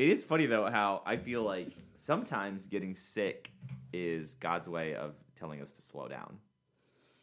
[0.00, 3.52] It is funny though how I feel like sometimes getting sick
[3.92, 6.38] is God's way of telling us to slow down.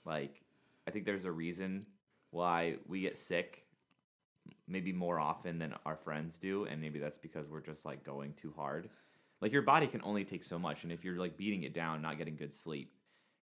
[0.05, 0.43] Like
[0.87, 1.87] I think there's a reason
[2.29, 3.65] why we get sick
[4.67, 8.33] maybe more often than our friends do and maybe that's because we're just like going
[8.33, 8.91] too hard.
[9.41, 12.03] Like your body can only take so much and if you're like beating it down,
[12.03, 12.94] not getting good sleep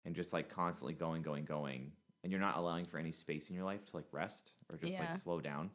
[0.04, 1.90] and just like constantly going going going
[2.22, 4.92] and you're not allowing for any space in your life to like rest or just
[4.92, 5.00] Yeah.
[5.00, 5.70] like slow down,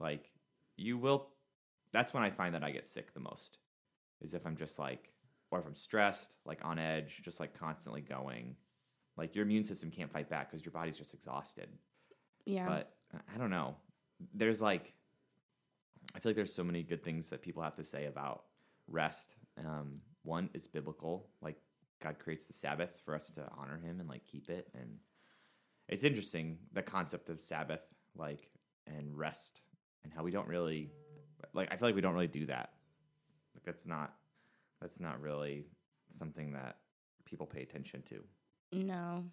[0.00, 0.30] like
[0.78, 1.28] you will
[1.92, 3.58] that's when I find that I get sick the most.
[4.20, 5.10] Is if I'm just like
[5.50, 8.56] or if I'm stressed, like on edge, just like constantly going.
[9.16, 11.68] Like your immune system can't fight back because your body's just exhausted.
[12.44, 12.66] Yeah.
[12.66, 13.76] But uh, I don't know.
[14.34, 14.92] There's like
[16.14, 18.44] I feel like there's so many good things that people have to say about
[18.88, 19.34] rest.
[19.58, 21.56] Um, one is biblical, like
[22.02, 24.98] God creates the Sabbath for us to honor Him and like keep it, and
[25.88, 27.80] it's interesting the concept of Sabbath,
[28.14, 28.48] like
[28.86, 29.60] and rest,
[30.04, 30.90] and how we don't really
[31.52, 31.72] like.
[31.72, 32.70] I feel like we don't really do that.
[33.54, 34.14] Like that's not
[34.80, 35.66] that's not really
[36.10, 36.76] something that
[37.24, 38.22] people pay attention to.
[38.72, 39.24] No,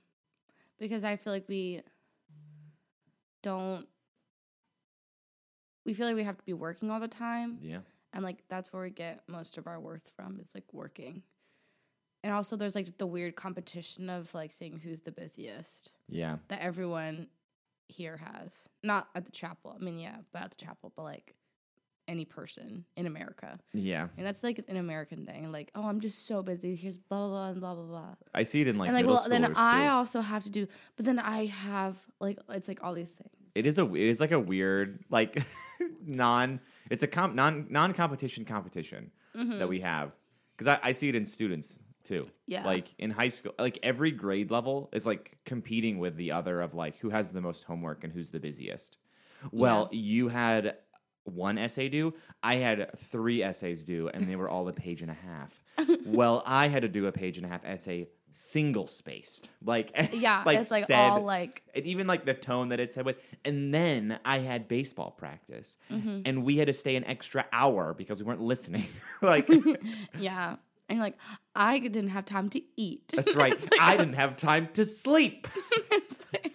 [0.80, 1.82] because I feel like we
[3.42, 3.88] don't.
[5.86, 7.80] We feel like we have to be working all the time, Yeah,
[8.14, 11.24] and like that's where we get most of our worth from is like working.
[12.24, 16.62] And also, there's like the weird competition of like seeing who's the busiest yeah, that
[16.62, 17.28] everyone
[17.90, 18.70] here has.
[18.82, 19.76] Not at the chapel.
[19.78, 21.36] I mean, yeah, but at the chapel, but like
[22.08, 23.60] any person in America.
[23.74, 24.08] yeah.
[24.18, 25.52] And that's like an American thing.
[25.52, 26.76] Like, oh, I'm just so busy.
[26.76, 28.16] Here's blah blah blah and blah blah blah.
[28.34, 29.90] I see it in like and like, well, then I too.
[29.92, 30.68] also have to do.
[30.96, 33.30] But then I have like it's like all these things.
[33.56, 35.44] it is a it is like a weird like
[36.06, 36.60] non
[36.90, 40.12] it's a comp, non non competition competition that we have
[40.56, 42.30] because I, I see it in students too Mm-hmm.
[42.48, 42.66] Yeah.
[42.66, 46.74] like in high school like every grade level is like competing with the other of
[46.74, 48.98] like who has the most homework and who's the busiest
[49.54, 50.76] well you had
[51.26, 55.10] one essay due i had three essays due and they were all a page and
[55.12, 55.64] a half
[56.06, 60.42] well i had to do a page and a half essay single spaced like Yeah,
[60.46, 63.18] like it's like said- all like and even like the tone that it said with
[63.46, 66.22] and then i had baseball practice Mm-hmm.
[66.26, 68.88] and we had to stay an extra hour because we weren't listening
[69.22, 69.48] like
[70.20, 70.56] yeah.
[70.90, 71.18] And you're like
[71.56, 73.14] I didn't have time to eat.
[73.16, 75.48] that's right like- i didn't have time to sleep
[76.34, 76.53] like-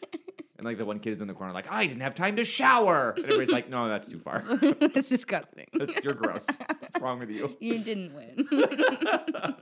[0.59, 2.45] and like the one kid is in the corner like i didn't have time to
[2.45, 5.67] shower and everybody's like no that's too far it's disgusting.
[5.75, 6.47] that's, you're gross
[6.81, 8.47] what's wrong with you You didn't win.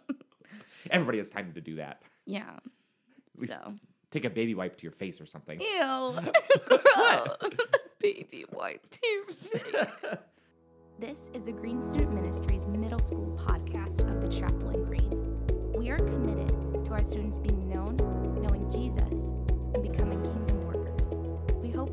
[0.90, 2.56] everybody has time to do that yeah.
[3.38, 3.74] least- So
[4.10, 6.12] take a baby wipe to your face or something ew,
[6.68, 7.36] gross.
[7.98, 9.86] Baby wiped your face.
[10.98, 15.72] This is the Green Student Ministries Middle School podcast of the Chapel in Green.
[15.74, 17.96] We are committed to our students being known,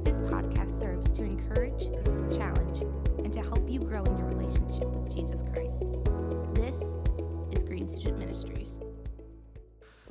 [0.03, 1.85] hope this podcast serves to encourage,
[2.35, 2.81] challenge,
[3.19, 5.85] and to help you grow in your relationship with Jesus Christ.
[6.53, 6.91] This
[7.51, 8.79] is Green Student Ministries.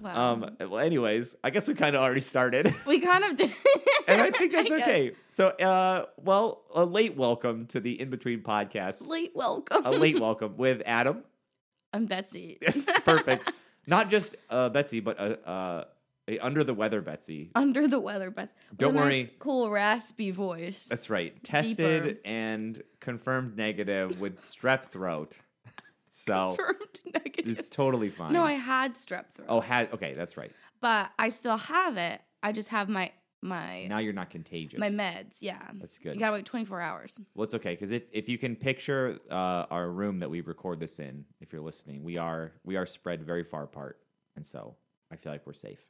[0.00, 0.32] Wow.
[0.32, 3.52] um well anyways i guess we kind of already started we kind of did.
[4.08, 4.82] and I think that's guess.
[4.82, 5.12] okay.
[5.30, 9.06] So, uh, well, a late welcome to the In Between podcast.
[9.06, 9.86] Late welcome.
[9.86, 11.22] A late welcome with Adam.
[11.92, 12.58] I'm Betsy.
[12.60, 13.52] Yes, perfect.
[13.86, 15.84] Not just uh, Betsy, but uh, uh,
[16.40, 17.50] under the weather Betsy.
[17.54, 18.54] Under the weather, Betsy.
[18.70, 19.34] With Don't nice, worry.
[19.38, 20.86] cool raspy voice.
[20.88, 21.42] That's right.
[21.44, 22.20] Tested Deeper.
[22.24, 25.38] and confirmed negative with strep throat.
[26.14, 27.58] So confirmed negative.
[27.58, 28.34] it's totally fine.
[28.34, 29.46] No, I had strep throat.
[29.48, 30.52] oh had okay, that's right.
[30.82, 32.20] but I still have it.
[32.42, 34.78] I just have my my Now you're not contagious.
[34.78, 35.38] my meds.
[35.40, 36.14] Yeah, That's good.
[36.14, 37.18] You gotta wait 24 hours.
[37.34, 40.80] Well, it's okay because if, if you can picture uh, our room that we record
[40.80, 43.98] this in, if you're listening, we are we are spread very far apart,
[44.36, 44.76] and so
[45.10, 45.80] I feel like we're safe.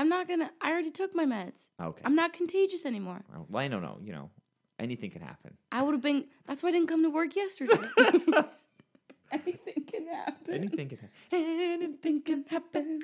[0.00, 0.50] I'm not gonna.
[0.62, 1.68] I already took my meds.
[1.78, 2.00] Okay.
[2.06, 3.20] I'm not contagious anymore.
[3.50, 3.98] Well, I don't know.
[4.02, 4.30] You know,
[4.78, 5.58] anything can happen.
[5.70, 6.24] I would have been.
[6.46, 7.74] That's why I didn't come to work yesterday.
[9.30, 10.54] Anything can happen.
[10.54, 11.42] Anything can happen.
[11.84, 13.00] Anything can happen.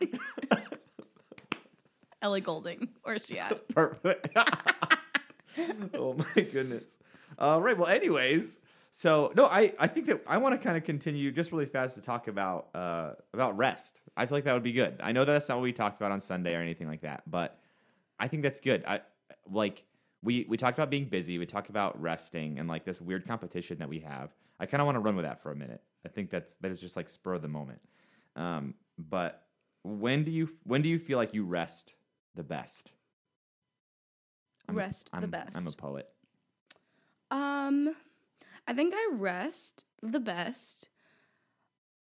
[2.22, 3.66] Ellie Goulding, where's she at?
[3.74, 4.28] Perfect.
[5.94, 7.00] oh my goodness.
[7.40, 7.76] All right.
[7.76, 8.60] Well, anyways,
[8.90, 11.94] so no, I I think that I want to kind of continue just really fast
[11.96, 14.00] to talk about uh about rest.
[14.16, 15.00] I feel like that would be good.
[15.02, 17.58] I know that's not what we talked about on Sunday or anything like that, but
[18.18, 18.84] I think that's good.
[18.86, 19.00] I
[19.48, 19.84] like
[20.22, 21.38] we we talked about being busy.
[21.38, 24.34] We talked about resting and like this weird competition that we have.
[24.58, 25.80] I kind of want to run with that for a minute.
[26.04, 27.80] I think that's that is just like spur of the moment.
[28.36, 29.44] Um, but
[29.82, 31.94] when do you when do you feel like you rest
[32.34, 32.92] the best?
[34.68, 35.56] I'm- Rest the I'm- best.
[35.56, 36.08] I'm a poet.
[37.30, 37.94] Um,
[38.66, 40.88] I think I rest the best.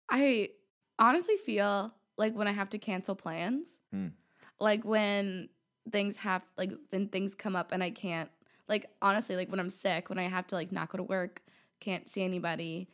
[0.08, 0.50] I
[0.98, 4.08] honestly feel like when I have to cancel plans, Hmm.
[4.60, 5.48] like when
[5.90, 8.30] things have like when things come up and I can't
[8.68, 11.42] like honestly like when I'm sick, when I have to like not go to work,
[11.80, 12.88] can't see anybody,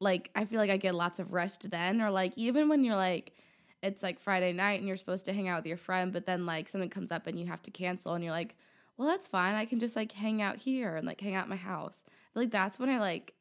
[0.00, 2.96] like I feel like I get lots of rest then or like even when you're
[2.96, 3.34] like
[3.82, 6.46] it's like Friday night and you're supposed to hang out with your friend but then
[6.46, 8.56] like something comes up and you have to cancel and you're like,
[8.96, 9.54] "Well, that's fine.
[9.54, 12.02] I can just like hang out here and like hang out at my house."
[12.38, 13.34] Like that's when I like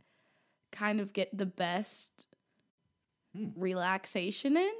[0.72, 2.28] kind of get the best
[3.36, 3.50] Hmm.
[3.56, 4.72] relaxation in,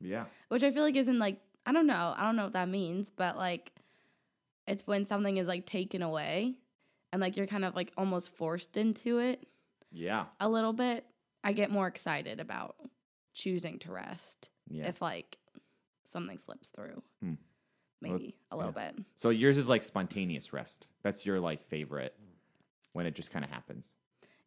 [0.00, 0.26] Yeah.
[0.48, 2.12] which I feel like isn't like I don't know.
[2.16, 3.72] I don't know what that means, but like
[4.66, 6.56] it's when something is like taken away
[7.12, 9.46] and like you're kind of like almost forced into it
[9.90, 10.26] Yeah.
[10.40, 11.06] a little bit,
[11.44, 12.76] I get more excited about
[13.32, 14.88] choosing to rest Yeah.
[14.88, 15.38] if like
[16.04, 17.02] something slips through.
[17.20, 17.34] Hmm.
[18.00, 18.96] Maybe a little bit.
[19.14, 20.86] so yours is like spontaneous rest.
[21.02, 22.18] That's your like favorite
[22.92, 23.94] when it just kind of happens.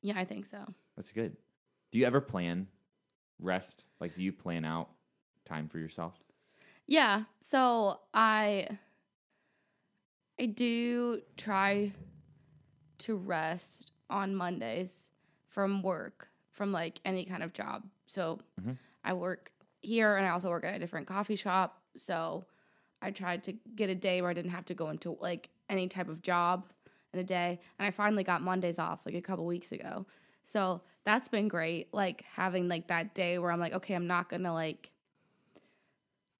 [0.01, 0.65] Yeah, I think so.
[0.95, 1.35] That's good.
[1.91, 2.67] Do you ever plan
[3.39, 3.83] rest?
[3.99, 4.89] Like, do you plan out
[5.45, 6.13] time for yourself?
[6.87, 8.77] Yeah, so I
[10.39, 11.91] I do try
[12.99, 15.09] to rest on Mondays
[15.47, 17.87] from work, from like any kind of job.
[18.05, 18.77] So Mhm.
[19.03, 19.51] I work
[19.81, 21.81] here and I also work at a different coffee shop.
[21.95, 22.45] So
[23.01, 25.87] I tried to get a day where I didn't have to go into like any
[25.87, 26.69] type of job
[27.15, 27.59] in a day.
[27.79, 30.05] And I finally got Mondays off like a couple weeks ago.
[30.43, 31.93] So that's been great.
[31.93, 34.91] Like having like that day where I'm like, okay, I'm not gonna like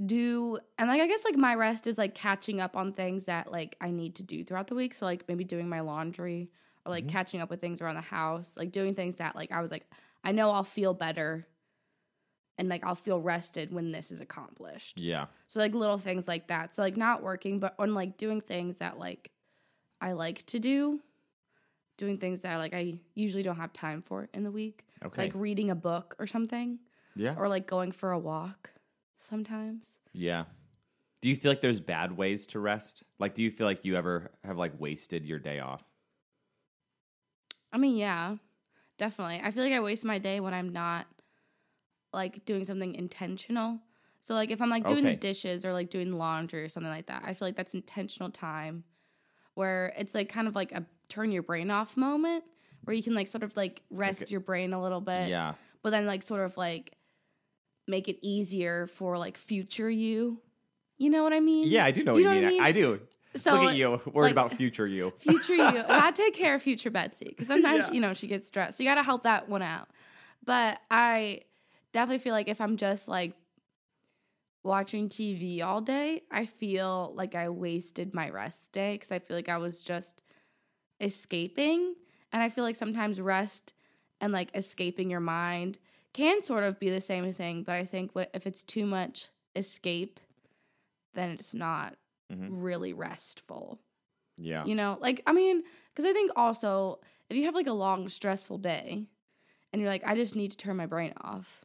[0.05, 3.49] do and like I guess like my rest is like catching up on things that
[3.51, 4.93] like I need to do throughout the week.
[4.93, 6.49] So like maybe doing my laundry
[6.85, 7.09] or like Mhm.
[7.09, 9.89] catching up with things around the house, like doing things that like I was like
[10.23, 11.47] I know I'll feel better
[12.57, 14.99] and like I'll feel rested when this is accomplished.
[14.99, 15.27] Yeah.
[15.47, 16.75] So like little things like that.
[16.75, 19.31] So like not working but on like doing things that like
[20.05, 20.99] I like to do.
[21.97, 24.85] Doing things that like I usually don't have time for in the week.
[25.03, 25.23] Okay.
[25.23, 26.77] Like reading a book or something
[27.15, 27.33] yeah.
[27.37, 28.69] or like going for a walk
[29.17, 29.97] sometimes.
[30.13, 30.43] Yeah.
[31.21, 33.01] Do you feel like there's bad ways to rest?
[33.17, 35.83] Like, do you feel like you ever have like wasted your day off?
[37.73, 38.35] I mean, yeah,
[38.99, 39.41] definitely.
[39.43, 41.07] I feel like I waste my day when I'm not
[42.13, 43.79] like doing something intentional.
[44.21, 45.13] So like if I'm like doing Okay.
[45.13, 48.29] the dishes or like doing laundry or something like that, I feel like that's intentional
[48.29, 48.83] time
[49.55, 52.43] where it's like kind of like a turn your brain off moment
[52.83, 54.31] where you can like sort of like rest Okay.
[54.31, 55.53] your brain a little bit, yeah.
[55.81, 56.93] but then like sort of like
[57.87, 60.39] make it easier for like future you.
[60.97, 61.67] You know what I mean?
[61.67, 62.57] Yeah, I do know Do what you you know mean.
[62.57, 62.81] what I I, mean?
[62.83, 62.99] do.
[63.35, 65.11] So Look at you, worried like- about future you.
[65.19, 65.83] future you.
[65.89, 67.93] I take care of future Betsy because sometimes Yeah.
[67.95, 68.77] you know she gets stressed.
[68.77, 69.89] So you got to help that one out.
[70.45, 71.41] But I
[71.91, 73.33] definitely feel like if I'm just like
[74.65, 79.37] watching TV all day, I feel like I wasted my rest day because I feel
[79.37, 80.23] like I was just
[80.99, 81.95] escaping.
[82.31, 83.73] And I feel like sometimes rest
[84.19, 85.79] and like escaping your mind
[86.13, 87.63] can sort of be the same thing.
[87.63, 90.19] But I think what if it's too much escape,
[91.13, 91.97] then it's not
[92.31, 92.49] Mhm.
[92.51, 93.79] really restful.
[94.37, 94.65] Yeah.
[94.65, 98.09] You know, like I mean, because I think also if you have like a long
[98.09, 99.07] stressful day,
[99.73, 101.64] and you're like, I just need to turn my brain off,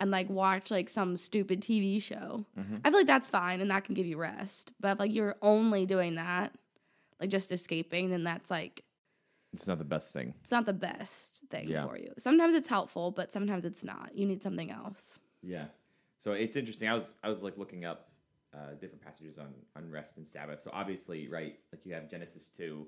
[0.00, 2.80] and like watch like some stupid TV show, Mhm.
[2.84, 4.72] I feel like that's fine and that can give you rest.
[4.80, 6.52] But if like you're only doing that,
[7.20, 8.84] like just escaping, then that's like
[9.52, 10.34] It's not the best thing.
[10.40, 11.86] it's not the best thing Yeah.
[11.86, 12.12] for you.
[12.18, 14.16] Sometimes it's helpful, but sometimes it's not.
[14.16, 15.20] You need something else.
[15.42, 15.68] Yeah.
[16.20, 16.88] So it's interesting.
[16.88, 18.10] I was I was like looking up
[18.52, 20.60] uh, different passages on on rest and Sabbath.
[20.60, 22.86] So obviously, right, like you have Genesis two,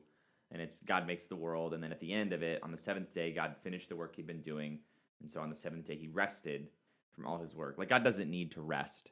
[0.51, 2.77] and it's God makes the world, and then at the end of it, on the
[2.79, 4.79] seventh day, God finished the work He'd been doing,
[5.21, 6.69] and so on the seventh day, He rested
[7.17, 7.77] from all His work.
[7.79, 9.11] Like God doesn't need to rest.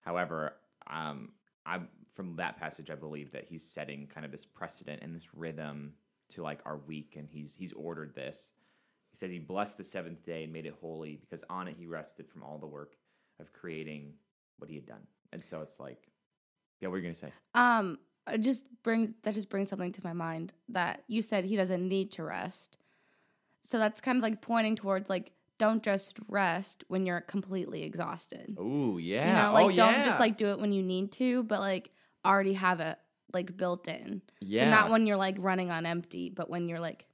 [0.00, 0.54] However,
[0.88, 1.32] um,
[1.66, 1.80] I
[2.14, 5.94] from that passage, I believe that He's setting kind of this precedent and this rhythm
[6.30, 8.52] to like our week, and He's He's ordered this.
[9.10, 11.86] He says he blessed the seventh day and made it holy because on it he
[11.86, 12.96] rested from all the work
[13.40, 14.12] of creating
[14.58, 15.06] what he had done.
[15.32, 16.08] And so it's like,
[16.80, 17.32] yeah, what are you gonna say?
[17.54, 17.98] Um,
[18.30, 21.86] it just brings that just brings something to my mind that you said he doesn't
[21.86, 22.78] need to rest.
[23.62, 28.56] So that's kind of like pointing towards like don't just rest when you're completely exhausted.
[28.58, 30.04] Oh yeah, You know, like oh, don't yeah.
[30.04, 31.90] just like do it when you need to, but like
[32.24, 32.98] already have it
[33.32, 34.22] like built in.
[34.40, 34.64] yeah.
[34.64, 37.06] So not when you're like running on empty, but when you're like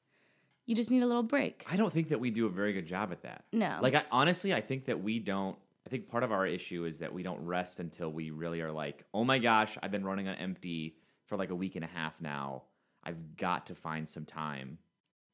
[0.66, 1.64] you just need a little break.
[1.70, 3.44] I don't think that we do a very good job at that.
[3.52, 3.78] No.
[3.82, 5.56] Like I honestly, I think that we don't.
[5.86, 8.72] I think part of our issue is that we don't rest until we really are
[8.72, 10.96] like, oh my gosh, I've been running on empty
[11.26, 12.62] for like a week and a half now.
[13.02, 14.78] I've got to find some time.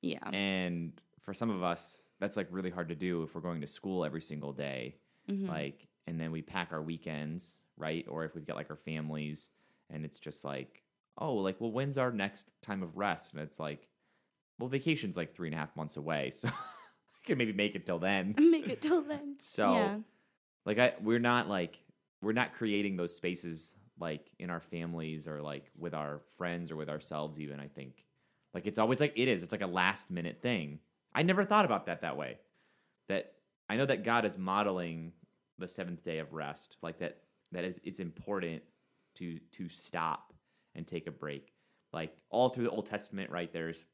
[0.03, 0.29] yeah.
[0.33, 3.67] And for some of us, that's like really hard to do if we're going to
[3.67, 4.97] school every single day.
[5.31, 5.49] Mhm.
[5.49, 9.51] like and then we pack our weekends right or if we've got like our families
[9.91, 10.83] and it's just like
[11.19, 13.87] oh like well when's our next time of rest and it's like
[14.59, 17.85] well vacation's like three and a half months away so i can maybe make it
[17.87, 19.37] till then Make it till then.
[19.41, 19.99] so yeah.
[20.65, 21.79] like i we're not like
[22.23, 26.77] we're not creating those spaces like in our families or like with our friends or
[26.77, 28.05] with ourselves even i think
[28.55, 30.81] like it's always like it is it's like a last minute thing
[31.15, 32.39] i never thought about that that way
[33.11, 33.33] that
[33.69, 35.13] I know that God is modeling
[35.59, 37.19] the seventh day of rest, like that
[37.53, 38.63] that it's, it's important
[39.17, 40.33] to to stop
[40.75, 41.53] and take a break.
[41.93, 43.53] Like all through the Old Testament, right?
[43.53, 43.85] There's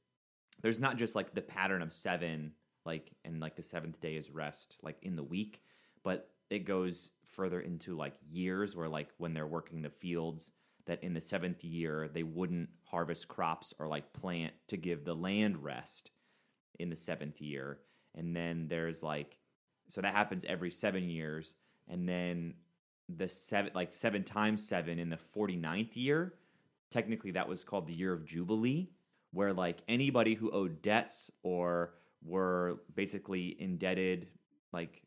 [0.62, 2.52] there's not just like the pattern of seven,
[2.84, 5.62] like and like the seventh day is rest, like in the week,
[6.04, 10.52] but it goes further into like years where like when they're working the fields
[10.86, 15.14] that in the seventh year they wouldn't harvest crops or like plant to give the
[15.14, 16.12] land rest
[16.78, 17.78] in the seventh year.
[18.14, 19.38] And then there's like
[19.88, 21.54] so that happens every seven years.
[21.88, 22.54] And then
[23.08, 26.34] the seven like seven times seven in the 49th year
[26.90, 28.90] technically that was called the year of jubilee
[29.32, 34.26] where like anybody who owed debts or were basically indebted
[34.72, 35.02] like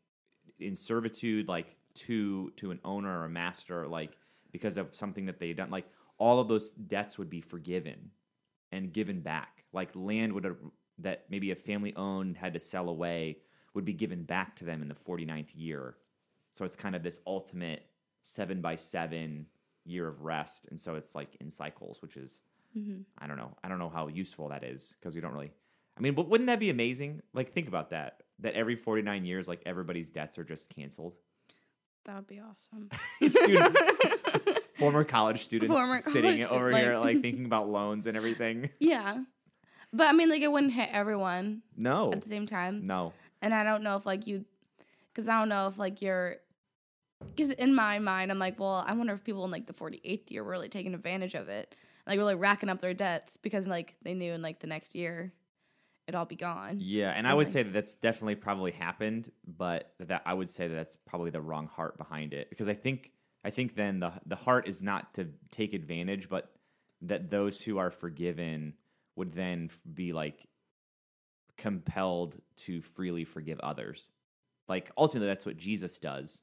[0.58, 4.16] in servitude like to to an owner or a master like
[4.50, 5.86] because of something that they had done like
[6.20, 8.10] all of those debts would be forgiven
[8.70, 9.64] and given back.
[9.72, 10.56] Like land would
[11.02, 13.38] that maybe a family owned had to sell away
[13.74, 15.96] would be given back to them in the 49th year
[16.52, 17.86] so it's kind of this ultimate
[18.22, 19.46] seven by seven
[19.84, 22.40] year of rest and so it's like in cycles which is
[22.78, 23.00] Mm-hmm.
[23.18, 25.50] i don't know i don't know how useful that is because we don't really
[25.98, 29.48] i mean but wouldn't that be amazing like think about that that every 49 years
[29.48, 31.16] like everybody's debts are just canceled
[32.04, 32.88] That would be awesome.
[33.28, 33.76] Student-
[34.78, 38.70] former college students Former sitting college over here like- like thinking about loans and everything
[38.78, 39.18] yeah.
[39.92, 42.86] But I mean, like, it wouldn't hit everyone no at the same time.
[42.86, 44.44] no And I don't know if, like, you,
[45.12, 46.36] because I don't know if, like, you're,
[47.36, 50.30] because in my mind, I'm like, well, I wonder if people in, like, the 48th
[50.30, 51.74] year were really taking advantage of it,
[52.06, 55.32] like, really racking up their debts because, like, they knew in, like, the next year
[56.06, 56.86] it'd all be gone.
[56.86, 57.50] Yeah, and I would Okay.
[57.50, 61.40] say that that's definitely probably happened, but that I would say that that's probably the
[61.40, 63.12] wrong heart behind it because I think
[63.44, 66.52] I think then the the heart is not to take advantage, but
[67.02, 68.74] that those who are forgiven
[69.20, 70.48] would then be like
[71.56, 74.08] compelled to freely forgive others.
[74.68, 76.42] Like ultimately that's what Jesus does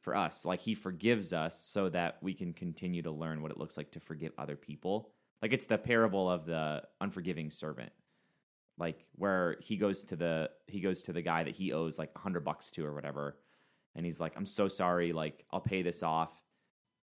[0.00, 0.44] for us.
[0.44, 3.90] Like he forgives us so that we can continue to learn what it looks like
[3.90, 5.10] to forgive other people.
[5.42, 7.92] Like it's the parable of the unforgiving servant
[8.78, 12.10] like where he goes to the he goes to the guy that he owes like
[12.14, 13.36] a hundred bucks to or whatever,
[13.94, 16.30] and he's like, "I'm so sorry, like I'll pay this off,"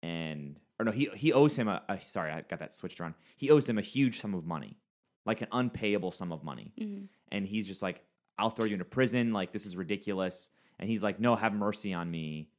[0.01, 3.15] and or no, he he owes him a, a sorry, I got that switched around.
[3.36, 4.77] He owes him a huge sum of money,
[5.25, 7.08] like an unpayable sum of money, Mhm.
[7.32, 8.03] and he's just like,
[8.38, 11.94] "I'll throw you into prison, like this is ridiculous," and he's like, "No, have mercy
[11.94, 12.50] on me,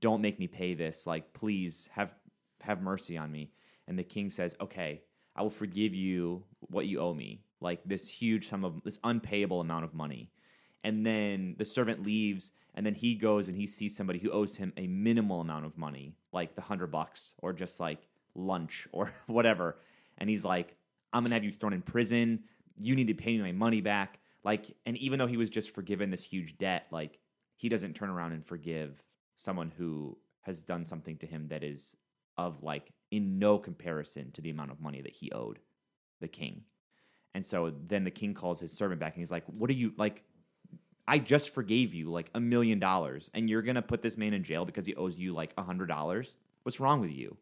[0.00, 2.14] don't make me pay this, like please have
[2.62, 3.52] have mercy on me,"
[3.86, 5.02] and the king says, "Okay."
[5.36, 9.60] I will forgive you what you owe me, like this huge sum of this unpayable
[9.60, 10.32] amount of money.
[10.82, 14.56] And then the servant leaves, and then he goes and he sees somebody who owes
[14.56, 19.12] him a minimal amount of money, like the hundred bucks or just like lunch or
[19.28, 19.78] whatever.
[20.16, 20.76] And he's like,
[21.12, 22.44] I'm gonna have you thrown in prison.
[22.76, 24.18] You need to pay me my money back.
[24.44, 27.18] Like, and even though he was just forgiven this huge debt, like
[27.56, 29.02] he doesn't turn around and forgive
[29.34, 31.96] someone who has done something to him that is
[32.36, 35.58] of like in no comparison to the amount of money that he owed
[36.20, 36.62] the king.
[37.34, 39.92] And so then the king calls his servant back and he's like, What are you
[39.96, 40.24] like?
[41.06, 44.34] I just forgave you like a million dollars and you're going to put this man
[44.34, 46.36] in jail because he owes you like a hundred dollars?
[46.62, 47.36] What's wrong with you?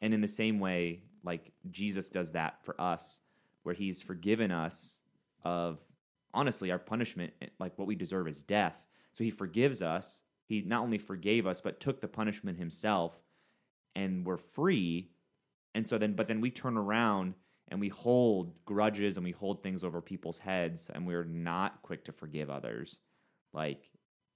[0.00, 3.20] And in the same way, like Jesus does that for us,
[3.64, 5.00] where he's forgiven us
[5.44, 5.78] of
[6.32, 8.84] honestly our punishment, eh, like what we deserve is death.
[9.12, 10.22] So he forgives us.
[10.46, 13.18] He not only forgave us, but took the punishment himself
[13.94, 15.10] and we're free.
[15.74, 17.34] And so then, but then we turn around
[17.68, 22.04] and we hold grudges and we hold things over people's heads and we're not quick
[22.04, 22.98] to forgive others.
[23.52, 23.90] Like,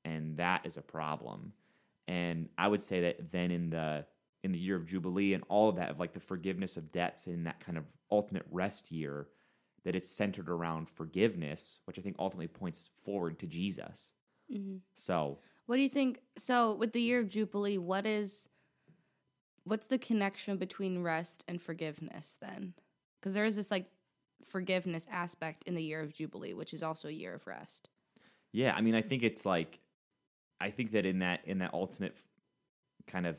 [0.05, 1.53] and that is a problem.
[2.09, 4.05] And I would say that then in the
[4.43, 7.27] in the year of Jubilee and all of that, of like the forgiveness of debts
[7.27, 9.29] in that kind of ultimate rest year,
[9.85, 14.13] that it's centered around forgiveness, which I think ultimately points forward to Jesus.
[14.51, 14.81] Mhm.
[14.95, 16.21] So What do you think?
[16.37, 18.49] So, with the year of Jubilee, what is
[19.65, 22.75] what's the connection between rest and forgiveness then?
[23.21, 23.91] Because there is this like
[24.47, 27.89] forgiveness aspect in the year of Jubilee, which is also a year of rest.
[28.53, 29.79] Yeah, I mean, I think it's like,
[30.61, 32.17] I think that in that in that ultimate
[33.07, 33.37] kind of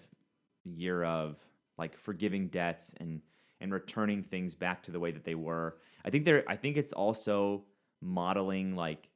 [0.63, 1.37] year of
[1.77, 3.21] like forgiving debts and
[3.59, 6.77] and returning things back to the way that they were, I think there, I think
[6.77, 7.63] it's also
[8.01, 9.07] modeling like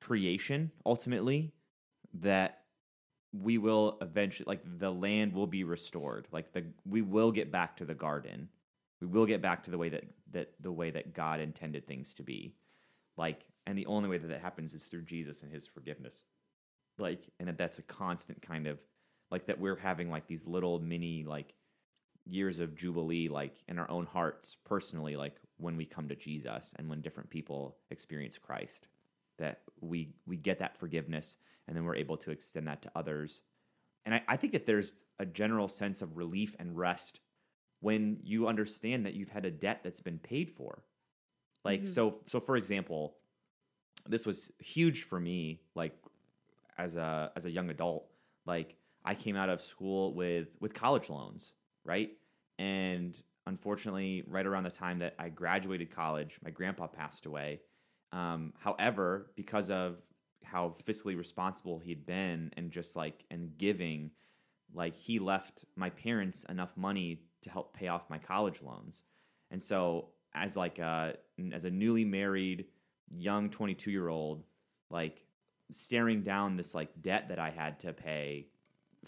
[0.00, 1.54] creation ultimately
[2.12, 2.64] that
[3.32, 6.28] we will eventually like the land will be restored.
[6.30, 8.48] Like the we will get back to the garden.
[9.00, 12.14] We will get back to the way that that the way that god intended things
[12.14, 12.54] to be.
[13.16, 16.24] Like and the only way that that happens is through jesus and his forgiveness.
[16.98, 18.78] Like and that that's a constant kind of
[19.34, 21.54] like that we're having like these little mini like
[22.26, 26.72] years of jubilee like in our own hearts personally like when we come to jesus
[26.76, 28.86] and when different people experience christ
[29.38, 31.36] that we we get that forgiveness
[31.66, 33.40] and then we're able to extend that to others.
[34.04, 37.20] And I, I think that there's a general sense of relief and rest
[37.80, 40.84] when you understand that you've had a debt that's been paid for.
[41.64, 41.88] Like Mhm.
[41.88, 43.16] so so for example,
[44.06, 45.96] this was huge for me like
[46.76, 48.06] as a as a young adult.
[48.46, 51.52] Like I came out of school with with college loans,
[51.84, 52.10] right?
[52.58, 57.60] And unfortunately, right around the time that I graduated college, my grandpa passed away.
[58.12, 59.96] Um, however, because of
[60.44, 64.10] how fiscally responsible he'd been and just like and giving,
[64.72, 69.02] like he left my parents enough money to help pay off my college loans.
[69.50, 71.16] And so as like a
[71.52, 72.66] as a newly married
[73.10, 74.44] young 22 year old,
[74.90, 75.24] like
[75.70, 78.46] staring down this like debt that I had to pay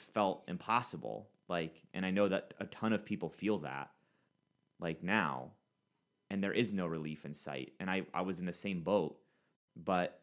[0.00, 1.28] felt impossible.
[1.48, 3.90] Like, and I know that a ton of people feel that
[4.80, 5.52] like now,
[6.30, 7.72] and there is no relief in sight.
[7.80, 9.16] And I, I was in the same boat,
[9.76, 10.20] but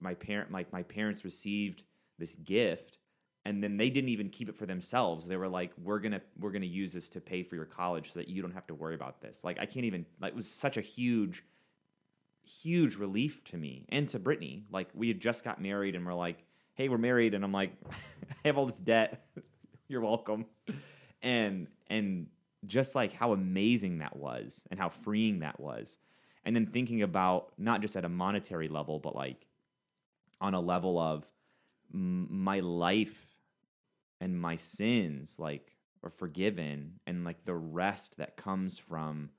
[0.00, 1.84] my parent, like my parents received
[2.18, 2.98] this gift
[3.44, 5.26] and then they didn't even keep it for themselves.
[5.26, 8.18] They were like, we're to, we're to use this to pay for your college so
[8.18, 9.42] that you don't have to worry about this.
[9.42, 11.44] Like, I can't even, like, it was such a huge,
[12.42, 14.66] huge relief to me and to Brittany.
[14.70, 16.44] Like, we had just got married and we're like,
[16.78, 17.34] hey, we're married.
[17.34, 19.26] And I'm like, I have all this debt.
[19.88, 20.46] You're welcome.
[21.20, 22.28] And, and
[22.66, 25.98] just like how amazing that was and how freeing that was.
[26.44, 29.44] And then thinking about not just at a monetary level, but like
[30.40, 31.26] on a level of
[31.90, 33.26] my life
[34.20, 39.30] and my sins, like, are forgiven, and like the rest that comes from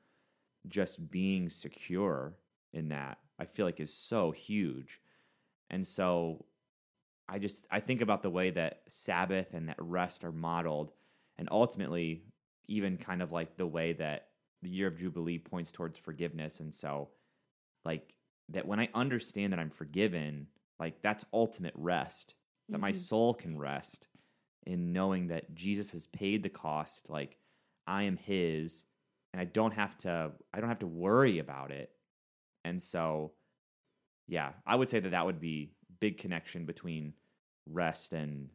[0.67, 2.33] just being secure
[2.73, 4.99] in that, I feel like is so huge.
[5.69, 6.45] And so
[7.29, 10.91] I just I think about the way that Sabbath and that rest are modeled,
[11.37, 12.23] and ultimately
[12.67, 14.27] even kind of like the way that
[14.61, 16.59] the year of Jubilee points towards forgiveness.
[16.59, 17.09] And so
[17.85, 18.13] like
[18.49, 20.47] that when I understand that I'm forgiven,
[20.79, 22.35] like that's ultimate rest.
[22.69, 22.95] That my Mhm.
[22.97, 24.07] soul can rest
[24.67, 27.37] in knowing that Jesus has paid the cost, like
[27.87, 28.85] I am his
[29.33, 31.91] and I don't have to I don't have to worry about it.
[32.63, 33.33] And so
[34.27, 37.13] yeah, I would say that that would be big connection between
[37.67, 38.49] rest and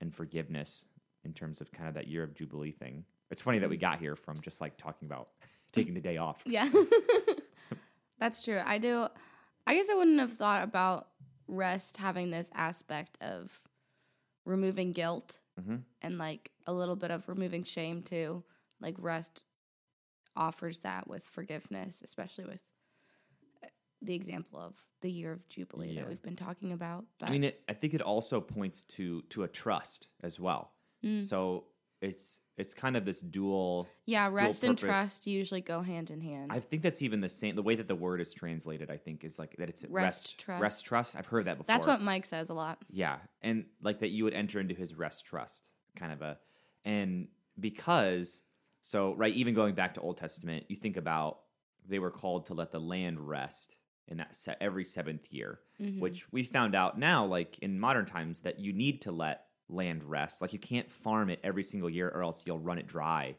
[0.00, 0.84] and forgiveness
[1.24, 3.04] in terms of kind of that year of jubilee thing.
[3.30, 5.28] It's funny that we got here from just like talking about
[5.72, 6.40] taking the day off.
[6.46, 6.68] Yeah.
[8.18, 8.60] That's true.
[8.64, 9.06] I do.
[9.66, 11.08] I guess I wouldn't have thought about
[11.46, 13.60] rest having this aspect of
[14.44, 15.82] removing guilt Mhm.
[16.02, 18.44] and like a little bit of removing shame too.
[18.80, 19.44] Like rest
[20.36, 22.62] offers that with forgiveness, especially with
[24.02, 26.02] the example of the year of Jubilee Yeah.
[26.02, 27.04] that we've been talking about.
[27.22, 30.72] I mean, it, I think it also points to to a trust as well.
[31.04, 31.22] Mm.
[31.22, 31.64] So
[32.00, 33.86] it's it's kind of this dual.
[34.06, 36.50] yeah, rest and trust usually go hand in hand.
[36.52, 37.54] I think that's even the same.
[37.54, 40.38] The way that the word is translated, I think, is like that it's Rest, rest,
[40.38, 40.62] trust.
[40.62, 41.16] rest, trust.
[41.16, 41.66] I've heard that before.
[41.72, 42.78] That's what Mike says a lot.
[42.90, 45.64] Yeah, and like that you would enter into his rest trust,
[45.96, 46.38] kind of a,
[46.84, 48.42] and because
[48.82, 51.40] so right, even going back to Old Testament, you think about
[51.88, 53.76] they were called to let the land rest
[54.08, 56.00] in that se- every seventh year, Mhm.
[56.00, 60.02] which we found out now, like in modern times, that you need to let land
[60.04, 60.40] rest.
[60.40, 63.36] Like you can't farm it every single year, or else you'll run it dry,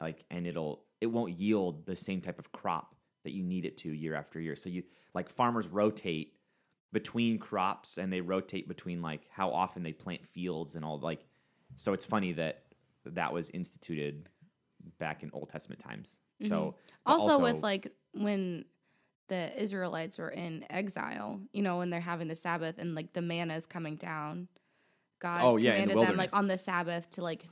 [0.00, 3.76] like and it'll it won't yield the same type of crop that you need it
[3.78, 4.54] to year after year.
[4.56, 4.82] So you
[5.14, 6.36] like farmers rotate
[6.92, 11.24] between crops and they rotate between like how often they plant fields and all like
[11.76, 12.64] so it's funny that
[13.06, 14.28] that was instituted
[14.98, 16.20] back in Old Testament times.
[16.42, 17.20] So but Mm-hmm.
[17.22, 18.64] also, with like when
[19.30, 23.22] the Israelites were in exile, you know, when they're having the Sabbath and like the
[23.22, 24.48] manna is coming down,
[25.20, 27.44] God Oh, yeah, in the commanded them like on the Sabbath to like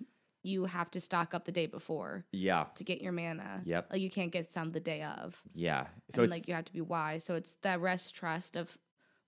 [0.43, 3.63] you have to stock up the day before yeah, to get your manna.
[3.65, 3.89] Yep.
[3.93, 5.41] Like you can't get some the day of.
[5.55, 5.87] yeah.
[6.11, 7.25] So and it's like you have to be wise.
[7.25, 8.77] So it's that rest trust of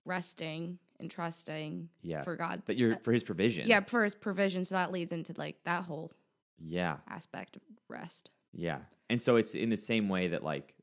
[0.05, 3.67] resting and trusting yeah for God's But you're for his provision.
[3.67, 4.65] yeah, for his provision.
[4.65, 6.11] So that leads into like that whole
[6.59, 6.97] Yeah.
[7.07, 8.31] aspect of rest.
[8.53, 8.79] Yeah.
[9.09, 10.73] And so it's in the same way that like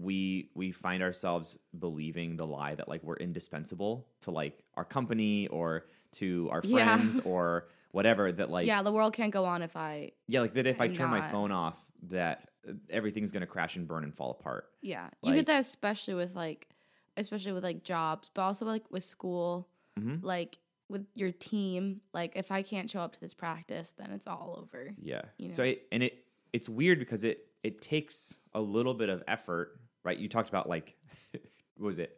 [0.00, 5.48] we we find ourselves believing the lie that like we're indispensable to like our company
[5.48, 6.96] or to our Yeah.
[6.96, 10.54] friends or whatever that like yeah, the world can't go on if I yeah like
[10.54, 11.76] that if I turn my phone off
[12.10, 12.48] that
[12.90, 14.70] everything's going to crash and burn and fall apart.
[14.82, 16.68] Yeah, you Like- get that especially with like,
[17.16, 20.22] especially with like jobs, but also like with school, Mhm.
[20.22, 20.58] like
[20.88, 22.00] with your team.
[22.14, 24.94] Like, if I can't show up to this practice, then it's all over.
[25.00, 25.22] Yeah.
[25.38, 25.70] You So know?
[25.70, 30.18] it, and it it's weird because it it takes a little bit of effort, right?
[30.18, 30.96] You talked about like
[31.76, 32.16] what was it?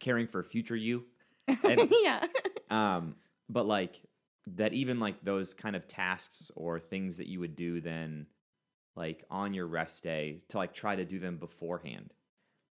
[0.00, 1.04] Caring for future you.
[1.64, 2.26] And- yeah,
[2.70, 3.16] um
[3.48, 4.00] but like
[4.48, 8.26] that even like those kind of tasks or things that you would do then
[8.96, 12.12] like on your rest day to like try to do them beforehand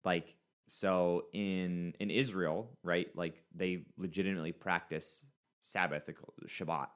[0.05, 0.37] like
[0.69, 5.23] so in in Israel, right, like they legitimately practice
[5.61, 6.88] Sabbath, they call it Shabbat,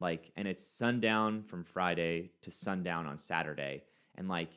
[0.00, 3.84] like, and it's sundown from Friday to sundown on Saturday,
[4.16, 4.50] and like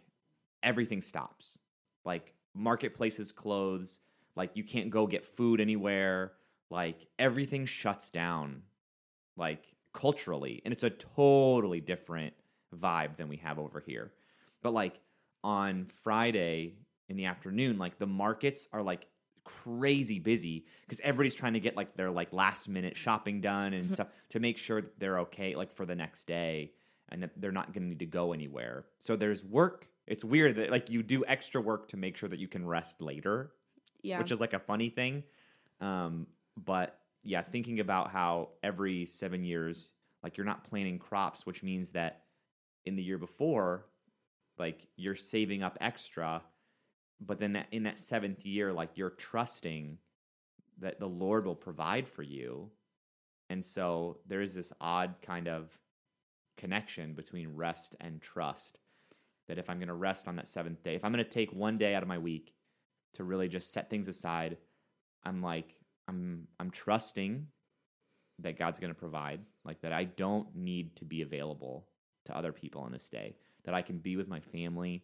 [0.61, 1.57] everything stops,
[2.05, 3.99] like marketplaces close,
[4.35, 6.33] like you can't go get food anywhere,
[6.69, 8.63] like everything shuts down,
[9.37, 12.33] like culturally, and it's a totally different
[12.75, 14.11] vibe than we have over here.
[14.61, 14.99] But like
[15.43, 16.75] on Friday
[17.07, 19.07] in the afternoon, like the markets are like
[19.43, 23.85] crazy busy because everybody's trying to get like their like last minute shopping done and
[23.85, 23.93] mm-hmm.
[23.93, 26.71] stuff to make sure that they're okay like for the next day
[27.09, 28.85] and that they're not going to need to go anywhere.
[28.99, 29.87] So there's work.
[30.09, 33.01] It's weird that like you do extra work to make sure that you can rest
[33.01, 33.51] later,
[34.01, 34.17] Yeah.
[34.19, 35.23] which is like a funny thing.
[35.79, 39.89] Um, but yeah, thinking about how every seven years,
[40.23, 42.23] like you're not planting crops, which means that
[42.85, 43.85] in the year before,
[44.57, 46.41] like you're saving up extra,
[47.21, 49.97] but then that, in that seventh year, like you're trusting
[50.79, 52.71] that the Lord will provide for you.
[53.49, 55.69] And so there is this odd kind of
[56.57, 58.79] connection between rest and trust.
[59.49, 61.51] That if I'm going to rest on that seventh day, if I'm going to take
[61.51, 62.53] one day out of my week
[63.15, 64.57] to really just set things aside,
[65.25, 65.75] I'm like,
[66.07, 67.47] I'm I'm trusting
[68.39, 71.87] that God's going to provide, like that I don't need to be available
[72.25, 73.35] to other people on this day,
[73.65, 75.03] that I can be with my family,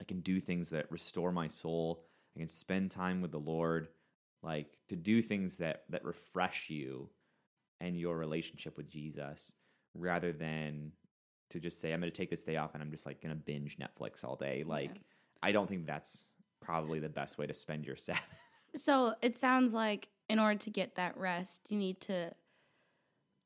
[0.00, 2.04] I can do things that restore my soul,
[2.36, 3.88] I can spend time with the Lord,
[4.42, 7.08] like to do things that that refresh you
[7.80, 9.52] and your relationship with Jesus
[9.94, 10.92] rather than
[11.52, 13.34] to just say I'm going to take this day off and I'm just like going
[13.34, 14.64] to binge Netflix all day.
[14.66, 15.00] Like Yeah.
[15.42, 16.26] I don't think that's
[16.60, 18.22] probably the best way to spend your Sabbath.
[18.74, 22.32] So it sounds like in order to get that rest, you need to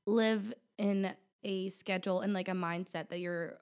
[0.07, 3.59] live in a schedule and like a mindset that you're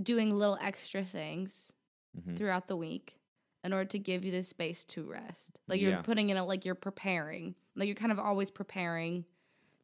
[0.00, 1.72] doing little extra things
[2.18, 2.36] Mhm.
[2.36, 3.18] throughout the week
[3.62, 5.60] in order to give you the space to rest.
[5.68, 6.02] Like you're Yeah.
[6.02, 7.54] putting in a like you're preparing.
[7.76, 9.26] Like you're kind of always preparing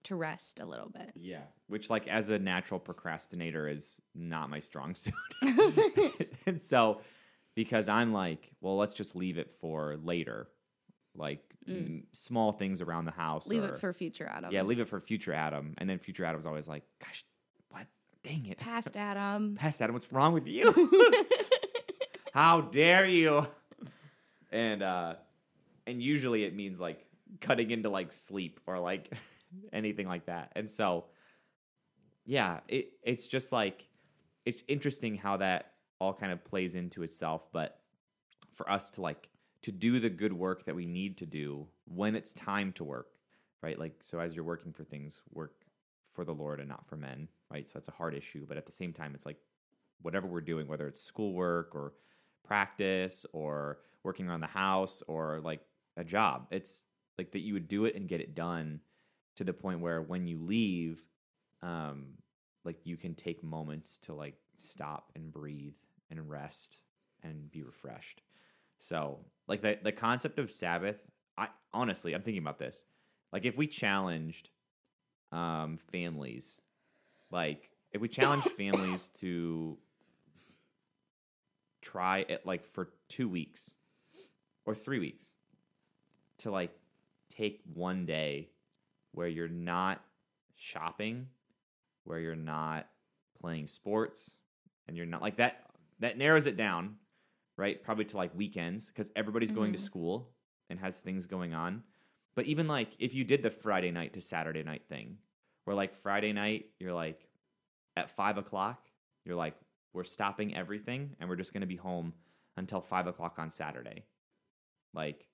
[0.07, 1.12] to rest a little bit.
[1.14, 5.14] Yeah, which like as a natural procrastinator is not my strong suit.
[6.47, 7.01] and so
[7.55, 10.49] because I'm like, well, let's just leave it for later.
[11.14, 13.47] Like mm, small things around the house.
[13.47, 14.51] Leave or- it for future Adam.
[14.53, 15.75] Yeah, leave it for future Adam.
[15.79, 17.25] And then future Adam's always like, gosh,
[17.71, 17.87] what?
[18.23, 18.59] Dang it.
[18.59, 19.55] past Adam.
[19.57, 20.73] Past Adam, what's wrong with you?
[22.35, 23.47] How dare you?
[24.53, 25.14] And uh
[25.87, 27.05] and usually it means like
[27.40, 29.11] cutting into like sleep or like
[29.73, 30.53] anything like that.
[30.57, 31.07] And so
[32.25, 33.87] yeah, it it's just like
[34.45, 37.81] it's interesting how that all kind of plays into itself, but
[38.55, 39.29] for us to like
[39.63, 43.09] to do the good work that we need to do when it's time to work,
[43.63, 43.79] right?
[43.79, 45.53] Like so as you're working for things, work
[46.13, 47.67] for the Lord and not for men, right?
[47.67, 49.39] So that's a hard issue, but at the same time it's like
[50.03, 51.95] whatever we're doing, whether it's schoolwork or
[52.45, 55.61] practice or working around the house or like
[55.97, 56.85] a job, it's
[57.19, 58.81] like that you would do it and get it done
[59.37, 61.01] to the point where when you leave,
[61.62, 62.14] um,
[62.64, 65.77] like you can take moments to like stop and breathe
[66.11, 66.81] and rest
[67.22, 68.22] and be refreshed.
[68.79, 70.96] So, like the the concept of Sabbath,
[71.37, 72.85] I honestly, I'm thinking about this.
[73.33, 74.51] Like if we challenged
[75.33, 76.61] um families,
[77.31, 79.79] like if we challenged families to
[81.83, 83.75] try it like for 2 weeks
[84.64, 85.35] or 3 weeks
[86.38, 86.72] to like
[87.31, 88.49] take one day
[89.16, 90.02] where you're not
[90.55, 91.26] shopping,
[92.05, 92.87] where you're not
[93.40, 94.31] playing sports,
[94.87, 95.70] and you're not like that.
[96.00, 96.96] That narrows it down,
[97.57, 97.83] right?
[97.83, 99.83] Probably to like weekends because everybody's going to Mhm.
[99.85, 100.35] school
[100.68, 101.83] and has things going on.
[102.35, 105.18] But even like if you did the Friday night to Saturday night thing,
[105.64, 107.26] where like Friday night you're like
[107.96, 108.90] at five o'clock,
[109.24, 109.59] you're like
[109.94, 112.12] we're stopping everything and we're just gonna be home
[112.59, 114.05] until five o'clock on Saturday.
[114.92, 115.26] Like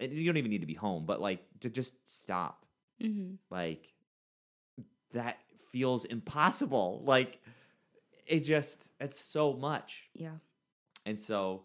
[0.00, 2.66] and you don't even need to be home, but like to just stop.
[3.02, 3.34] Mm-hmm.
[3.50, 3.92] Like
[5.12, 5.38] that
[5.72, 7.02] feels impossible.
[7.04, 7.40] Like
[8.26, 10.04] it just it's so much.
[10.14, 10.36] Yeah.
[11.04, 11.64] And so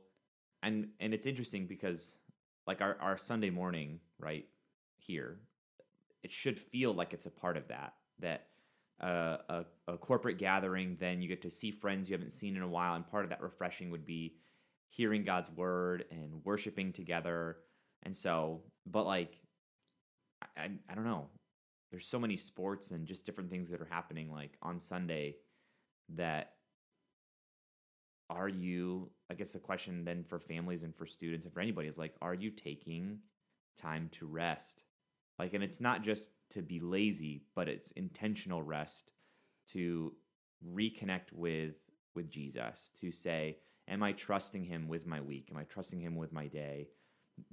[0.63, 2.17] and and it's interesting because
[2.67, 4.45] like our, our Sunday morning, right,
[4.97, 5.39] here,
[6.23, 7.93] it should feel like it's a part of that.
[8.19, 8.47] That
[9.01, 12.61] uh, a, a corporate gathering, then you get to see friends you haven't seen in
[12.61, 14.35] a while, and part of that refreshing would be
[14.89, 17.57] hearing God's word and worshiping together.
[18.03, 19.37] And so, but like,
[20.57, 21.27] I, I, don't know.
[21.91, 25.35] There's so many sports and just different things that are happening like on Sunday
[26.15, 26.53] that
[28.29, 31.87] are you i guess the question then for families and for students and for anybody
[31.89, 33.19] is like are you taking
[33.77, 34.83] time to rest
[35.37, 39.11] like and it's not just to be lazy but it's intentional rest
[39.67, 40.13] to
[40.65, 41.75] reconnect with
[42.15, 43.57] with jesus to say
[43.91, 45.49] am I trusting him with my week?
[45.51, 46.87] Am I trusting him with my day?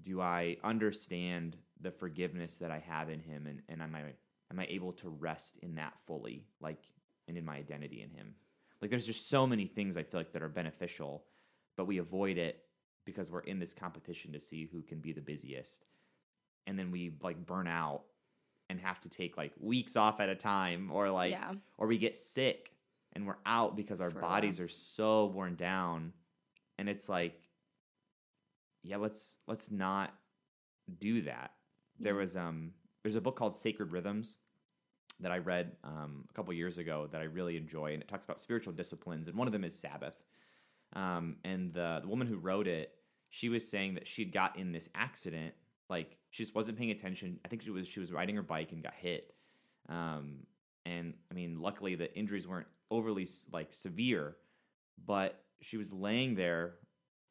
[0.01, 4.03] Do I understand the forgiveness that I have in him and, and am I
[4.51, 6.83] am I able to rest in that fully, like
[7.27, 8.35] and in my identity in him?
[8.81, 11.25] Like there's just so many things I feel like that are beneficial,
[11.77, 12.63] but we avoid it
[13.05, 15.87] because we're in this competition to see who can be the busiest.
[16.67, 18.03] And then we like burn out
[18.69, 21.55] and have to take like weeks off at a time or like Yeah.
[21.79, 22.73] or we get sick
[23.15, 26.13] and we're out because our For bodies are so worn down
[26.79, 27.41] and it's like
[28.83, 30.15] yeah let's let's not
[31.01, 31.53] do that.
[31.99, 34.37] There was um there's a book called sacred rhythms
[35.21, 38.25] that i read um, a couple years ago that i really enjoy and it talks
[38.25, 40.15] about spiritual disciplines and one of them is sabbath.
[40.95, 42.93] Um, and the, the woman who wrote it
[43.31, 45.55] she was saying that she'd got in this accident
[45.91, 47.41] like she just wasn't paying attention.
[47.45, 49.35] I think she was she was riding her bike and got hit.
[49.89, 50.47] Um,
[50.85, 54.37] and I mean, luckily the injuries weren't overly like severe,
[55.05, 56.75] but she was laying there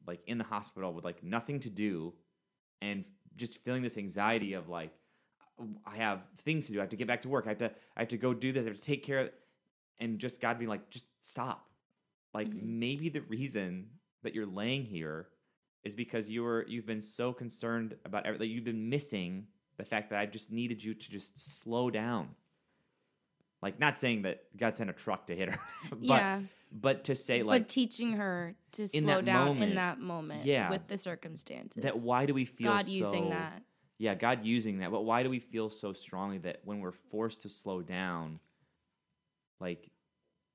[0.06, 2.14] like in the hospital with like nothing to do,
[2.80, 3.04] and
[3.36, 4.92] just feeling this anxiety of like,
[5.86, 6.78] I have things to do.
[6.78, 7.46] I have to get back to work.
[7.46, 8.64] I have to I have to go do this.
[8.64, 9.30] I have to take care of,
[9.98, 11.68] and just God being like, just stop.
[12.34, 12.62] Like Mhm.
[12.62, 13.90] maybe the reason
[14.22, 15.28] that you're laying here
[15.84, 18.50] is because you were you've been so concerned about everything.
[18.50, 22.34] You've been missing the fact that I just needed you to just slow down.
[23.62, 26.40] Like not saying that God sent a truck to hit her, but yeah.
[26.72, 30.70] but to say like but teaching her to slow down moment, in that moment yeah.
[30.70, 31.82] with the circumstances.
[31.82, 33.62] that why do we feel God so, using that.
[33.98, 34.92] Yeah, God using that.
[34.92, 38.38] But why do we feel so strongly that when we're forced to slow down,
[39.60, 39.90] like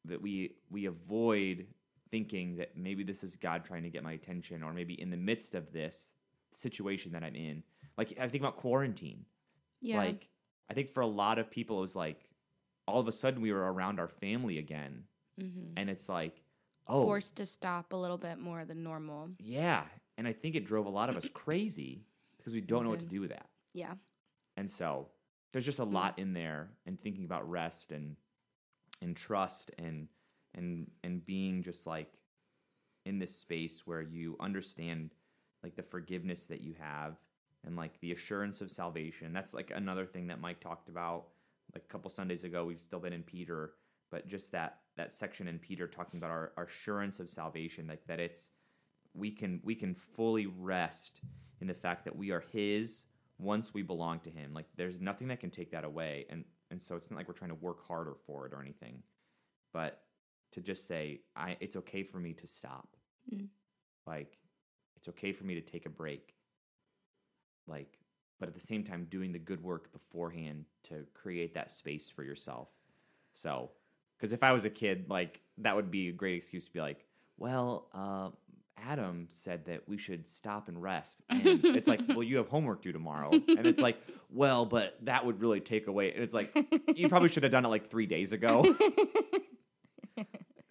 [0.06, 1.68] that we we avoid
[2.10, 5.18] thinking that maybe this is God trying to get my attention, or maybe in the
[5.18, 6.14] midst of this
[6.52, 7.64] situation that I'm in.
[7.98, 9.26] Like I think about quarantine.
[9.82, 9.98] Yeah.
[9.98, 10.30] Like
[10.70, 12.30] I think for a lot of people it was like
[12.88, 15.04] all of a sudden we were around our family again.
[15.40, 16.42] hmm And it's like,
[16.88, 19.30] oh Forced to stop a little bit more than normal.
[19.40, 19.84] yeah.
[20.18, 22.04] And I think it drove a lot of us crazy
[22.38, 23.48] because we don't know what to do with that.
[23.74, 23.94] Yeah.
[24.58, 25.08] And so
[25.52, 25.94] there's just a Mm.
[25.94, 28.16] lot in there and thinking about rest and
[29.02, 30.08] and trust and
[30.54, 32.12] and and being just like
[33.06, 35.10] in this space where you understand
[35.64, 37.16] like the forgiveness that you have
[37.66, 39.34] and like the assurance of salvation.
[39.34, 41.28] That's like another thing that Mike talked about
[41.74, 42.66] like a couple Sundays ago.
[42.66, 43.74] We've still been in Peter,
[44.12, 48.06] but just that that section in Peter talking about our, our assurance of salvation, like
[48.08, 48.52] that it's
[49.14, 51.22] we can we can fully rest
[51.62, 53.04] in the fact that we are his
[53.40, 56.82] once we belong to him like there's nothing that can take that away and and
[56.82, 59.02] so it's not like we're trying to work harder for it or anything
[59.74, 60.02] but
[60.52, 62.88] to just say i it's okay for me to stop
[63.34, 63.48] Mm.
[64.06, 64.38] like
[64.98, 66.36] it's okay for me to take a break
[67.68, 67.98] like
[68.40, 72.24] but at the same time doing the good work beforehand to create that space for
[72.24, 72.70] yourself
[73.34, 73.72] so
[74.18, 76.82] because if i was a kid like that would be a great excuse to be
[76.82, 77.06] like
[77.38, 78.30] well uh
[78.86, 82.82] adam said that we should stop and rest and it's like well you have homework
[82.82, 83.98] due tomorrow and it's like
[84.30, 86.52] well but that would really take away and it's like
[86.96, 88.62] you probably should have done it like three days ago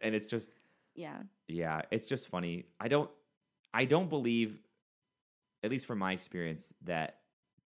[0.03, 0.51] and it's just
[0.94, 1.18] yeah.
[1.48, 2.66] yeah, it's just funny.
[2.79, 3.11] I don't
[3.72, 4.59] I don't believe
[5.64, 7.18] at least from my experience that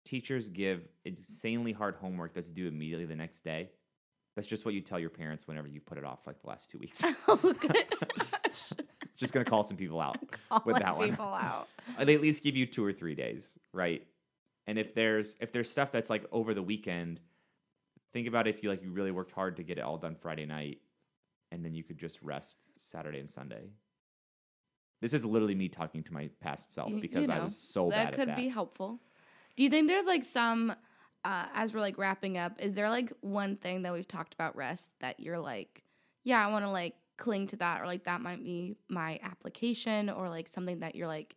[0.07, 3.71] teachers give insanely hard homework that's due immediately the next day.
[4.35, 6.71] That's just what you tell your parents whenever you put it off like the last
[6.71, 7.05] 2 weeks.
[7.29, 7.55] oh
[9.17, 10.19] just to call some people out.
[10.51, 11.11] Calling that one.
[11.11, 11.69] people out.
[12.05, 14.07] They at least give you 2 or 3 days, right?
[14.67, 17.21] And if there's if there's stuff that's like over the weekend,
[18.13, 20.47] think about if you like you really worked hard to get it all done Friday
[20.47, 20.79] night
[21.53, 23.71] and then you could just rest Saturday and Sunday.
[25.01, 28.11] This is literally me talking to my past self because you I was so that
[28.11, 28.37] bad could at that.
[28.37, 29.01] be helpful.
[29.57, 30.75] Do you think there's like some
[31.25, 34.55] uh, as we're like wrapping up, is there like one thing that we've talked about
[34.55, 35.83] rest that you're like,
[36.23, 40.09] yeah, I want to like cling to that or like that might be my application
[40.09, 41.35] or like something that you're like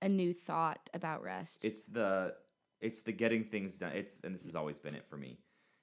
[0.00, 1.64] a new thought about rest?
[1.64, 2.34] it's the
[2.80, 3.92] it's the getting things done.
[3.92, 5.38] It's and this has always been it for me.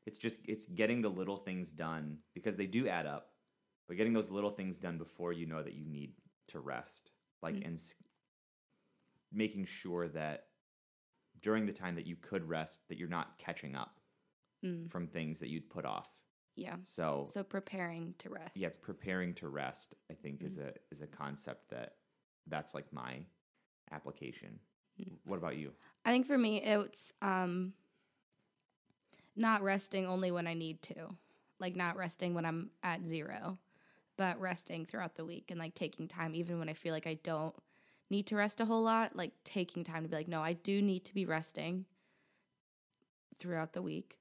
[0.07, 3.29] It's just it's getting the little things done because they do add up.
[3.87, 6.13] But getting those little things done before you know that you need
[6.49, 7.11] to rest,
[7.43, 7.65] like Mm.
[7.67, 7.79] and
[9.31, 10.47] making sure that
[11.47, 14.01] during the time that you could rest, that you're not catching up
[14.65, 16.09] Mm, from things that you'd put off.
[16.57, 16.75] yeah.
[16.83, 18.57] So, So preparing to rest.
[18.57, 21.93] yeah, preparing to rest, I think is a is a concept that
[22.47, 23.19] that's like my
[23.91, 24.59] application.
[24.99, 25.13] Mm.
[25.25, 25.71] What about you?
[26.03, 27.73] I think for me, it's um,
[29.35, 31.15] not resting only when I need to,
[31.59, 33.57] like not resting when I'm at zero,
[34.17, 37.19] but resting throughout the week and like taking time, even when I feel like I
[37.23, 37.55] don't
[38.09, 40.81] need to rest a whole lot, like taking time to be like, no, I do
[40.81, 41.85] need to be resting
[43.39, 44.19] throughout the week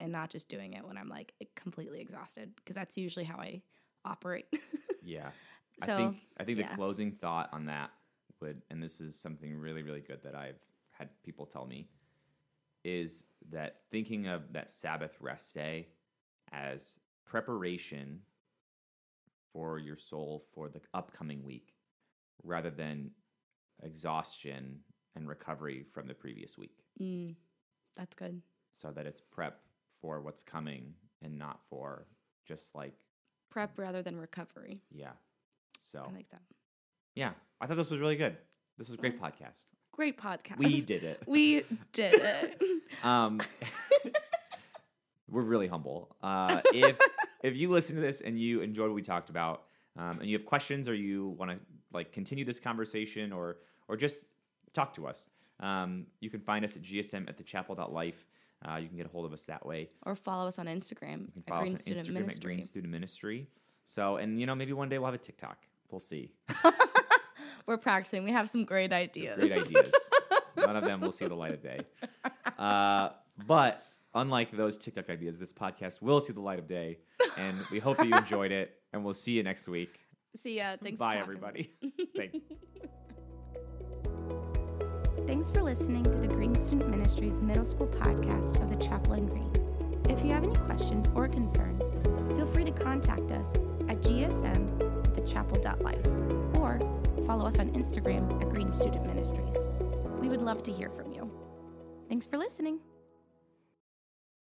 [0.00, 3.62] and not just doing it when I'm like completely exhausted, because that's usually how I
[4.04, 4.46] operate.
[5.04, 5.30] Yeah.
[5.84, 6.68] So, I think I think yeah.
[6.68, 7.90] the closing thought on that
[8.40, 10.60] would, and this is something really really good that I've
[10.92, 11.88] had people tell me,
[12.84, 15.88] is that thinking of that Sabbath rest day
[16.52, 18.20] as preparation
[19.52, 21.74] for your soul for the upcoming week,
[22.44, 23.10] rather than
[23.82, 24.80] exhaustion
[25.14, 27.34] and recovery from the previous week, Mm,
[27.96, 28.42] that's good.
[28.78, 29.60] so that it's prep
[30.00, 32.06] for what's coming and not for
[32.46, 32.94] just like
[33.50, 34.80] Prep rather than recovery.
[34.90, 35.12] yeah.
[35.80, 36.40] So I like that.
[37.14, 38.36] yeah, I thought this was really good.
[38.78, 39.64] This was a great podcast.
[39.92, 40.56] Great podcast.
[40.56, 41.22] We did it.
[41.26, 42.62] We did it.
[43.04, 43.40] Um,
[45.28, 46.14] we're really humble.
[46.22, 46.98] Uh, if
[47.42, 49.64] if you listen to this and you enjoyed what we talked about,
[49.96, 51.58] um, and you have questions or you want to
[51.92, 54.24] like continue this conversation or or just
[54.72, 55.28] talk to us,
[55.60, 58.24] um, you can find us at gsm at the thechapel.life.
[58.66, 59.88] Uh, you can get a hold of us that way.
[60.06, 62.36] or follow us on Instagram You can at follow Green us on Instagram Ministry.
[62.36, 63.48] at Green Student Ministry.
[63.84, 65.58] So, and you know, maybe one day we'll have a TikTok.
[65.90, 66.30] We'll see.
[67.66, 68.24] We're practicing.
[68.24, 69.36] We have some great ideas.
[69.38, 69.92] Great ideas.
[70.56, 71.80] None of them will see the light of day.
[72.58, 73.10] Uh,
[73.46, 73.82] but
[74.14, 76.98] unlike those TikTok ideas, this podcast will see the light of day.
[77.38, 78.72] And we hope that you enjoyed it.
[78.92, 79.98] And we'll see you next week.
[80.36, 80.76] See ya.
[80.82, 80.98] Thanks.
[80.98, 81.72] Bye, having everybody.
[82.16, 82.38] Thanks.
[85.26, 89.26] Thanks for listening to the Green Student Ministries Middle School podcast of the Chapel in
[89.26, 89.50] Green.
[90.08, 91.92] If you have any questions or concerns,
[92.36, 93.52] feel free to contact us
[93.88, 96.06] at gsm at thechapel.life
[96.56, 96.80] or
[97.24, 99.56] follow us on Instagram at Green Student Ministries.
[100.20, 101.30] We would love to hear from you.
[102.08, 102.80] Thanks for listening.